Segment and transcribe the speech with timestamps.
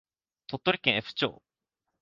[0.47, 1.43] 鳥取県江府町